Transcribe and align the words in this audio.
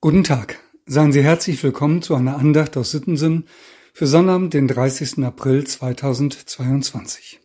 Guten 0.00 0.22
Tag. 0.22 0.60
Seien 0.86 1.10
Sie 1.10 1.24
herzlich 1.24 1.60
willkommen 1.64 2.02
zu 2.02 2.14
einer 2.14 2.38
Andacht 2.38 2.76
aus 2.76 2.92
Sittensen 2.92 3.48
für 3.92 4.06
Sonnabend, 4.06 4.54
den 4.54 4.68
30. 4.68 5.24
April 5.24 5.66
2022. 5.66 7.40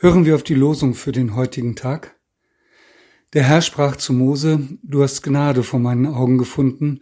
Hören 0.00 0.24
wir 0.24 0.34
auf 0.34 0.42
die 0.42 0.56
Losung 0.56 0.94
für 0.94 1.12
den 1.12 1.36
heutigen 1.36 1.76
Tag. 1.76 2.18
Der 3.34 3.44
Herr 3.44 3.62
sprach 3.62 3.94
zu 3.94 4.12
Mose, 4.12 4.66
du 4.82 5.04
hast 5.04 5.22
Gnade 5.22 5.62
vor 5.62 5.78
meinen 5.78 6.06
Augen 6.06 6.38
gefunden 6.38 6.98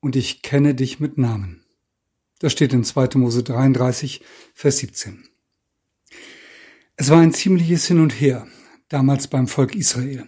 und 0.00 0.16
ich 0.16 0.40
kenne 0.40 0.74
dich 0.74 0.98
mit 0.98 1.18
Namen. 1.18 1.62
Das 2.38 2.52
steht 2.52 2.72
in 2.72 2.84
2. 2.84 3.18
Mose 3.18 3.42
33, 3.42 4.22
Vers 4.54 4.78
17. 4.78 5.28
Es 6.96 7.10
war 7.10 7.20
ein 7.20 7.34
ziemliches 7.34 7.84
Hin 7.84 8.00
und 8.00 8.18
Her, 8.18 8.46
damals 8.88 9.28
beim 9.28 9.46
Volk 9.46 9.74
Israel. 9.74 10.26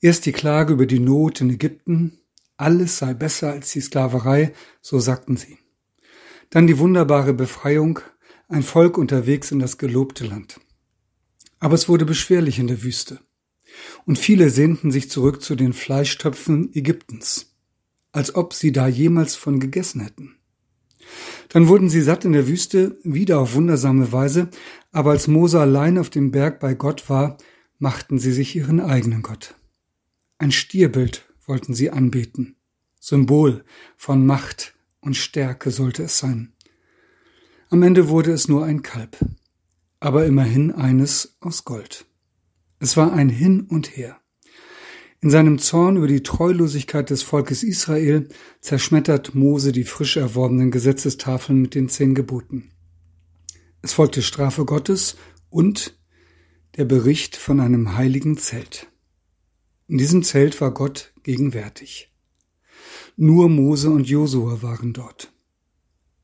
Erst 0.00 0.26
die 0.26 0.32
Klage 0.32 0.72
über 0.72 0.86
die 0.86 0.98
Not 0.98 1.40
in 1.40 1.50
Ägypten, 1.50 2.18
alles 2.56 2.98
sei 2.98 3.14
besser 3.14 3.52
als 3.52 3.72
die 3.72 3.80
Sklaverei, 3.80 4.52
so 4.80 4.98
sagten 4.98 5.36
sie. 5.36 5.58
Dann 6.50 6.66
die 6.66 6.78
wunderbare 6.78 7.34
Befreiung, 7.34 8.00
ein 8.48 8.62
Volk 8.62 8.98
unterwegs 8.98 9.50
in 9.50 9.58
das 9.58 9.78
gelobte 9.78 10.24
Land. 10.24 10.60
Aber 11.58 11.74
es 11.74 11.88
wurde 11.88 12.04
beschwerlich 12.04 12.58
in 12.58 12.66
der 12.66 12.82
Wüste. 12.82 13.20
Und 14.04 14.18
viele 14.18 14.50
sehnten 14.50 14.90
sich 14.90 15.10
zurück 15.10 15.42
zu 15.42 15.54
den 15.54 15.72
Fleischtöpfen 15.72 16.74
Ägyptens, 16.74 17.54
als 18.12 18.34
ob 18.34 18.54
sie 18.54 18.72
da 18.72 18.86
jemals 18.86 19.34
von 19.34 19.60
gegessen 19.60 20.00
hätten. 20.00 20.36
Dann 21.48 21.68
wurden 21.68 21.88
sie 21.88 22.00
satt 22.00 22.24
in 22.24 22.32
der 22.32 22.48
Wüste, 22.48 22.98
wieder 23.02 23.38
auf 23.38 23.54
wundersame 23.54 24.12
Weise, 24.12 24.48
aber 24.92 25.10
als 25.10 25.28
Mose 25.28 25.60
allein 25.60 25.98
auf 25.98 26.10
dem 26.10 26.30
Berg 26.30 26.60
bei 26.60 26.74
Gott 26.74 27.08
war, 27.08 27.36
machten 27.78 28.18
sie 28.18 28.32
sich 28.32 28.56
ihren 28.56 28.80
eigenen 28.80 29.22
Gott. 29.22 29.54
Ein 30.38 30.52
Stierbild 30.52 31.25
wollten 31.46 31.74
sie 31.74 31.90
anbeten. 31.90 32.56
Symbol 33.00 33.64
von 33.96 34.26
Macht 34.26 34.74
und 35.00 35.16
Stärke 35.16 35.70
sollte 35.70 36.04
es 36.04 36.18
sein. 36.18 36.52
Am 37.70 37.82
Ende 37.82 38.08
wurde 38.08 38.32
es 38.32 38.48
nur 38.48 38.64
ein 38.64 38.82
Kalb, 38.82 39.16
aber 40.00 40.26
immerhin 40.26 40.72
eines 40.72 41.36
aus 41.40 41.64
Gold. 41.64 42.06
Es 42.78 42.96
war 42.96 43.12
ein 43.12 43.28
Hin 43.28 43.62
und 43.62 43.96
Her. 43.96 44.20
In 45.20 45.30
seinem 45.30 45.58
Zorn 45.58 45.96
über 45.96 46.06
die 46.06 46.22
Treulosigkeit 46.22 47.10
des 47.10 47.22
Volkes 47.22 47.62
Israel 47.62 48.28
zerschmettert 48.60 49.34
Mose 49.34 49.72
die 49.72 49.84
frisch 49.84 50.16
erworbenen 50.16 50.70
Gesetzestafeln 50.70 51.60
mit 51.60 51.74
den 51.74 51.88
zehn 51.88 52.14
Geboten. 52.14 52.70
Es 53.82 53.94
folgte 53.94 54.22
Strafe 54.22 54.64
Gottes 54.64 55.16
und 55.48 55.98
der 56.76 56.84
Bericht 56.84 57.36
von 57.36 57.60
einem 57.60 57.96
heiligen 57.96 58.36
Zelt. 58.36 58.88
In 59.88 59.98
diesem 59.98 60.24
Zelt 60.24 60.60
war 60.60 60.72
Gott 60.72 61.12
gegenwärtig. 61.22 62.12
Nur 63.16 63.48
Mose 63.48 63.88
und 63.90 64.08
Josua 64.08 64.60
waren 64.60 64.92
dort. 64.92 65.32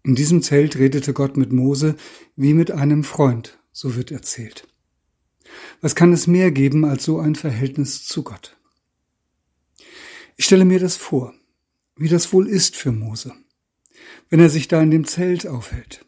In 0.02 0.16
diesem 0.16 0.42
Zelt 0.42 0.76
redete 0.76 1.12
Gott 1.12 1.36
mit 1.36 1.52
Mose 1.52 1.94
wie 2.34 2.54
mit 2.54 2.72
einem 2.72 3.04
Freund, 3.04 3.60
so 3.70 3.94
wird 3.94 4.10
erzählt. 4.10 4.66
Was 5.80 5.94
kann 5.94 6.12
es 6.12 6.26
mehr 6.26 6.50
geben 6.50 6.84
als 6.84 7.04
so 7.04 7.20
ein 7.20 7.36
Verhältnis 7.36 8.04
zu 8.04 8.24
Gott? 8.24 8.56
Ich 10.36 10.46
stelle 10.46 10.64
mir 10.64 10.80
das 10.80 10.96
vor, 10.96 11.32
wie 11.96 12.08
das 12.08 12.32
wohl 12.32 12.48
ist 12.48 12.74
für 12.74 12.90
Mose, 12.90 13.32
wenn 14.28 14.40
er 14.40 14.50
sich 14.50 14.66
da 14.66 14.82
in 14.82 14.90
dem 14.90 15.06
Zelt 15.06 15.46
aufhält, 15.46 16.04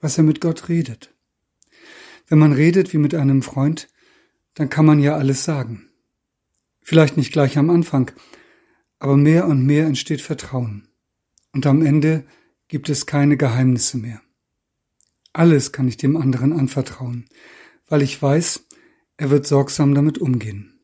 was 0.00 0.18
er 0.18 0.24
mit 0.24 0.42
Gott 0.42 0.68
redet. 0.68 1.14
Wenn 2.26 2.38
man 2.38 2.52
redet 2.52 2.92
wie 2.92 2.98
mit 2.98 3.14
einem 3.14 3.40
Freund, 3.40 3.88
dann 4.52 4.68
kann 4.68 4.84
man 4.84 5.00
ja 5.00 5.16
alles 5.16 5.44
sagen. 5.44 5.88
Vielleicht 6.86 7.16
nicht 7.16 7.32
gleich 7.32 7.56
am 7.56 7.70
Anfang, 7.70 8.12
aber 8.98 9.16
mehr 9.16 9.48
und 9.48 9.64
mehr 9.64 9.86
entsteht 9.86 10.20
Vertrauen. 10.20 10.86
Und 11.52 11.66
am 11.66 11.84
Ende 11.84 12.24
gibt 12.68 12.90
es 12.90 13.06
keine 13.06 13.38
Geheimnisse 13.38 13.96
mehr. 13.96 14.20
Alles 15.32 15.72
kann 15.72 15.88
ich 15.88 15.96
dem 15.96 16.18
anderen 16.18 16.52
anvertrauen, 16.52 17.24
weil 17.88 18.02
ich 18.02 18.20
weiß, 18.20 18.66
er 19.16 19.30
wird 19.30 19.46
sorgsam 19.46 19.94
damit 19.94 20.18
umgehen. 20.18 20.78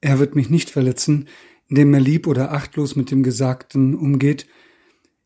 Er 0.00 0.18
wird 0.18 0.34
mich 0.34 0.50
nicht 0.50 0.70
verletzen, 0.70 1.28
indem 1.68 1.94
er 1.94 2.00
lieb 2.00 2.26
oder 2.26 2.52
achtlos 2.52 2.96
mit 2.96 3.12
dem 3.12 3.22
Gesagten 3.22 3.94
umgeht. 3.94 4.48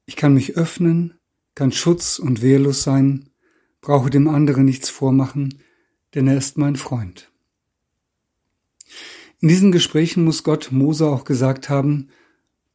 Ich 0.05 0.15
kann 0.15 0.35
mich 0.35 0.57
öffnen, 0.57 1.15
kann 1.55 1.73
schutz- 1.73 2.19
und 2.19 2.43
wehrlos 2.43 2.83
sein, 2.83 3.31
brauche 3.81 4.11
dem 4.11 4.29
anderen 4.29 4.67
nichts 4.67 4.91
vormachen, 4.91 5.63
denn 6.15 6.29
er 6.29 6.37
ist 6.37 6.59
mein 6.59 6.77
Freund. 6.77 7.31
In 9.41 9.49
diesen 9.49 9.73
Gesprächen 9.73 10.25
muss 10.25 10.45
Gott 10.45 10.71
Mose 10.71 11.07
auch 11.07 11.25
gesagt 11.25 11.71
haben, 11.71 12.09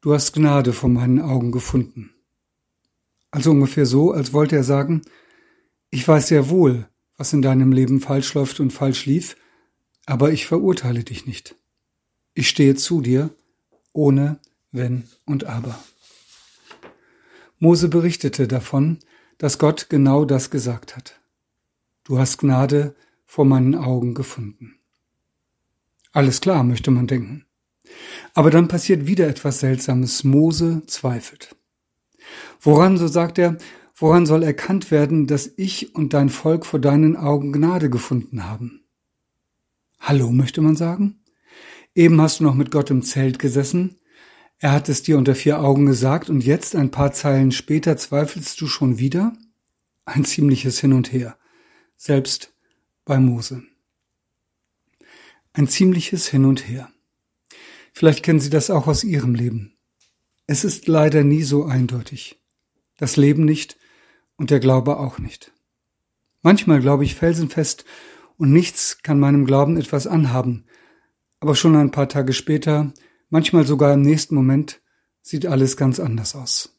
du 0.02 0.14
hast 0.14 0.34
Gnade 0.34 0.74
vor 0.74 0.90
meinen 0.90 1.20
Augen 1.22 1.52
gefunden. 1.52 2.10
Also 3.30 3.52
ungefähr 3.52 3.86
so, 3.86 4.12
als 4.12 4.34
wollte 4.34 4.56
er 4.56 4.64
sagen, 4.64 5.02
ich 5.92 6.08
weiß 6.08 6.30
sehr 6.30 6.50
wohl, 6.50 6.88
was 7.18 7.34
in 7.34 7.44
deinem 7.44 7.72
Leben 7.72 8.02
falsch 8.02 8.34
läuft 8.34 8.60
und 8.60 8.72
falsch 8.72 9.06
lief, 9.06 9.38
aber 10.08 10.32
ich 10.32 10.48
verurteile 10.48 11.04
dich 11.04 11.28
nicht. 11.28 11.56
Ich 12.34 12.50
stehe 12.50 12.76
zu 12.76 13.02
dir, 13.02 13.30
ohne 13.94 14.40
Wenn 14.72 15.04
und 15.26 15.44
Aber. 15.44 15.78
Mose 17.60 17.90
berichtete 17.90 18.48
davon, 18.48 18.98
dass 19.38 19.60
Gott 19.60 19.88
genau 19.90 20.26
das 20.26 20.50
gesagt 20.50 20.96
hat. 20.96 21.22
Du 22.04 22.18
hast 22.18 22.40
Gnade 22.40 22.96
vor 23.26 23.46
meinen 23.46 23.76
Augen 23.76 24.16
gefunden. 24.16 24.80
Alles 26.16 26.40
klar, 26.40 26.64
möchte 26.64 26.92
man 26.92 27.08
denken. 27.08 27.44
Aber 28.34 28.50
dann 28.50 28.70
passiert 28.70 29.06
wieder 29.06 29.28
etwas 29.28 29.60
Seltsames. 29.60 30.24
Mose 30.24 30.84
zweifelt. 30.88 31.58
Woran, 32.62 32.98
so 32.98 33.08
sagt 33.08 33.38
er, 33.38 33.58
woran 33.98 34.26
soll 34.26 34.44
erkannt 34.44 34.92
werden, 34.92 35.28
dass 35.28 35.52
ich 35.58 35.94
und 35.94 36.14
dein 36.14 36.30
Volk 36.30 36.66
vor 36.66 36.80
deinen 36.80 37.18
Augen 37.18 37.52
Gnade 37.52 37.90
gefunden 37.90 38.46
haben? 38.46 38.86
Hallo, 40.00 40.32
möchte 40.32 40.62
man 40.62 40.78
sagen? 40.78 41.20
Eben 41.96 42.22
hast 42.22 42.40
du 42.40 42.46
noch 42.46 42.56
mit 42.56 42.72
Gott 42.72 42.90
im 42.92 43.04
Zelt 43.04 43.38
gesessen, 43.38 44.00
er 44.58 44.72
hat 44.72 44.88
es 44.88 45.04
dir 45.04 45.18
unter 45.18 45.36
vier 45.36 45.60
Augen 45.60 45.86
gesagt 45.86 46.30
und 46.30 46.46
jetzt, 46.46 46.78
ein 46.78 46.92
paar 46.92 47.12
Zeilen 47.12 47.52
später, 47.52 47.98
zweifelst 47.98 48.62
du 48.62 48.68
schon 48.68 49.00
wieder? 49.00 49.34
Ein 50.06 50.24
ziemliches 50.24 50.80
Hin 50.80 50.94
und 50.94 51.12
Her, 51.12 51.38
selbst 51.98 52.54
bei 53.04 53.20
Mose. 53.20 53.64
Ein 55.58 55.70
ziemliches 55.70 56.28
Hin 56.28 56.44
und 56.44 56.68
Her. 56.68 56.92
Vielleicht 57.94 58.24
kennen 58.24 58.42
Sie 58.42 58.50
das 58.50 58.70
auch 58.70 58.88
aus 58.88 59.06
Ihrem 59.06 59.36
Leben. 59.36 59.78
Es 60.48 60.66
ist 60.66 60.90
leider 60.90 61.24
nie 61.24 61.44
so 61.44 61.64
eindeutig. 61.64 62.42
Das 62.98 63.16
Leben 63.16 63.46
nicht 63.46 63.78
und 64.36 64.50
der 64.50 64.60
Glaube 64.60 65.00
auch 65.00 65.18
nicht. 65.18 65.54
Manchmal 66.42 66.82
glaube 66.82 67.06
ich 67.06 67.16
felsenfest 67.16 67.86
und 68.36 68.52
nichts 68.52 69.02
kann 69.02 69.18
meinem 69.18 69.46
Glauben 69.46 69.78
etwas 69.78 70.08
anhaben, 70.08 70.66
aber 71.40 71.56
schon 71.56 71.78
ein 71.78 71.92
paar 71.92 72.10
Tage 72.10 72.34
später, 72.34 72.92
manchmal 73.30 73.66
sogar 73.66 73.94
im 73.94 74.02
nächsten 74.02 74.36
Moment, 74.36 74.82
sieht 75.22 75.46
alles 75.46 75.78
ganz 75.78 76.02
anders 76.02 76.36
aus. 76.36 76.78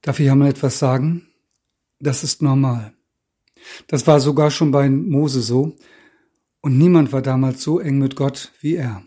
Darf 0.00 0.18
ich 0.18 0.30
einmal 0.30 0.48
etwas 0.48 0.78
sagen? 0.78 1.28
Das 2.00 2.24
ist 2.24 2.40
normal. 2.40 2.94
Das 3.86 4.06
war 4.06 4.18
sogar 4.18 4.50
schon 4.50 4.70
bei 4.70 4.88
Mose 4.88 5.42
so, 5.42 5.76
und 6.64 6.78
niemand 6.78 7.12
war 7.12 7.20
damals 7.20 7.62
so 7.62 7.78
eng 7.78 7.98
mit 7.98 8.16
Gott 8.16 8.50
wie 8.62 8.76
er. 8.76 9.04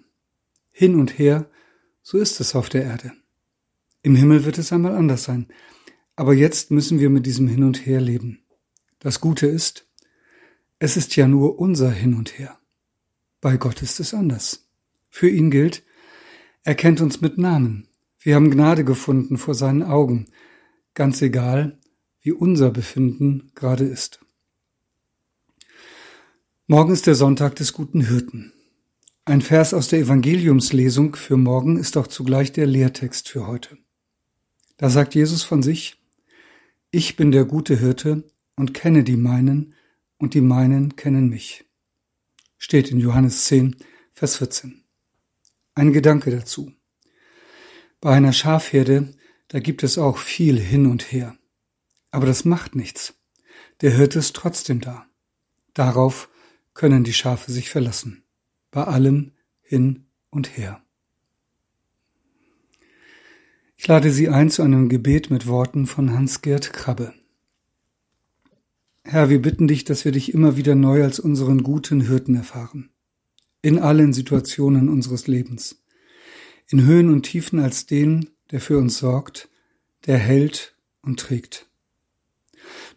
Hin 0.70 0.94
und 0.94 1.18
her, 1.18 1.50
so 2.04 2.20
ist 2.20 2.40
es 2.40 2.54
auf 2.54 2.70
der 2.70 2.84
Erde. 2.84 3.14
Im 4.04 4.14
Himmel 4.14 4.46
wird 4.46 4.60
es 4.60 4.72
einmal 4.72 4.96
anders 4.96 5.24
sein. 5.24 5.48
Aber 6.16 6.36
jetzt 6.36 6.70
müssen 6.70 7.00
wir 7.00 7.10
mit 7.10 7.26
diesem 7.26 7.48
Hin 7.48 7.64
und 7.64 7.84
Her 7.84 8.00
leben. 8.00 8.46
Das 9.00 9.22
Gute 9.22 9.48
ist, 9.48 9.90
es 10.78 10.98
ist 10.98 11.16
ja 11.16 11.28
nur 11.28 11.58
unser 11.58 11.90
Hin 11.90 12.14
und 12.14 12.38
Her. 12.38 12.60
Bei 13.42 13.58
Gott 13.58 13.82
ist 13.82 14.00
es 14.00 14.14
anders. 14.14 14.70
Für 15.10 15.28
ihn 15.28 15.50
gilt, 15.50 15.84
er 16.62 16.76
kennt 16.76 17.02
uns 17.02 17.22
mit 17.22 17.40
Namen. 17.40 17.88
Wir 18.20 18.36
haben 18.36 18.52
Gnade 18.52 18.84
gefunden 18.84 19.40
vor 19.40 19.56
seinen 19.56 19.82
Augen, 19.82 20.28
ganz 20.94 21.24
egal, 21.24 21.80
wie 22.22 22.34
unser 22.34 22.70
Befinden 22.70 23.52
gerade 23.56 23.86
ist. 23.86 24.20
Morgen 26.70 26.92
ist 26.92 27.08
der 27.08 27.16
Sonntag 27.16 27.56
des 27.56 27.72
guten 27.72 28.02
Hirten. 28.02 28.52
Ein 29.24 29.42
Vers 29.42 29.74
aus 29.74 29.88
der 29.88 30.00
Evangeliumslesung 30.00 31.16
für 31.16 31.38
morgen 31.38 31.78
ist 31.78 31.96
auch 31.96 32.08
zugleich 32.08 32.52
der 32.52 32.66
Lehrtext 32.66 33.30
für 33.30 33.48
heute. 33.48 33.78
Da 34.76 34.90
sagt 34.90 35.16
Jesus 35.16 35.44
von 35.44 35.64
sich, 35.64 35.96
Ich 36.92 37.16
bin 37.16 37.32
der 37.32 37.46
gute 37.46 37.80
Hirte 37.80 38.26
und 38.58 38.74
kenne 38.74 39.06
die 39.06 39.16
meinen, 39.16 39.76
und 40.18 40.34
die 40.34 40.42
meinen 40.42 40.98
kennen 40.98 41.30
mich. 41.30 41.64
Steht 42.58 42.92
in 42.92 43.00
Johannes 43.00 43.46
10, 43.46 43.78
Vers 44.12 44.36
14. 44.36 44.84
Ein 45.74 45.94
Gedanke 45.94 46.32
dazu. 46.32 46.74
Bei 48.02 48.12
einer 48.12 48.34
Schafherde, 48.34 49.14
da 49.48 49.60
gibt 49.62 49.84
es 49.84 49.98
auch 49.98 50.18
viel 50.18 50.60
hin 50.60 50.86
und 50.86 51.14
her. 51.14 51.38
Aber 52.12 52.26
das 52.26 52.44
macht 52.44 52.76
nichts. 52.76 53.14
Der 53.80 53.92
Hirte 53.92 54.20
ist 54.20 54.36
trotzdem 54.36 54.82
da. 54.82 55.06
Darauf 55.74 56.28
können 56.78 57.04
die 57.04 57.14
Schafe 57.14 57.52
sich 57.52 57.72
verlassen, 57.72 58.24
bei 58.70 58.84
allem 58.84 59.32
hin 59.62 60.06
und 60.30 60.56
her. 60.58 60.80
Ich 63.76 63.88
lade 63.88 64.12
Sie 64.12 64.30
ein 64.30 64.52
zu 64.52 64.62
einem 64.62 64.88
Gebet 64.88 65.32
mit 65.32 65.48
Worten 65.48 65.88
von 65.88 66.14
Hans-Gerd 66.14 66.74
Krabbe. 66.74 67.16
Herr, 69.04 69.30
wir 69.32 69.42
bitten 69.42 69.68
dich, 69.68 69.86
dass 69.86 70.06
wir 70.06 70.12
dich 70.12 70.36
immer 70.36 70.56
wieder 70.56 70.76
neu 70.76 71.04
als 71.04 71.20
unseren 71.20 71.64
guten 71.64 72.02
Hirten 72.02 72.36
erfahren. 72.36 72.92
In 73.64 73.80
allen 73.80 74.14
Situationen 74.14 74.88
unseres 74.88 75.26
Lebens. 75.26 75.84
In 76.68 76.86
Höhen 76.86 77.10
und 77.10 77.24
Tiefen 77.24 77.60
als 77.60 77.88
den, 77.88 78.30
der 78.52 78.62
für 78.62 78.78
uns 78.78 79.00
sorgt, 79.00 79.50
der 80.06 80.20
hält 80.20 80.76
und 81.02 81.20
trägt. 81.20 81.72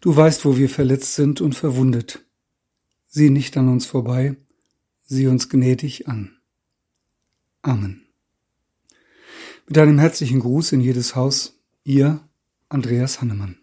Du 0.01 0.15
weißt, 0.15 0.45
wo 0.45 0.57
wir 0.57 0.69
verletzt 0.69 1.15
sind 1.15 1.41
und 1.41 1.55
verwundet. 1.55 2.23
Sieh 3.13 3.29
nicht 3.29 3.57
an 3.57 3.67
uns 3.67 3.85
vorbei, 3.85 4.37
sieh 5.01 5.27
uns 5.27 5.49
gnädig 5.49 6.07
an. 6.07 6.37
Amen. 7.61 8.07
Mit 9.67 9.77
einem 9.77 9.99
herzlichen 9.99 10.39
Gruß 10.39 10.71
in 10.71 10.79
jedes 10.79 11.13
Haus, 11.13 11.59
ihr 11.83 12.25
Andreas 12.69 13.19
Hannemann. 13.19 13.60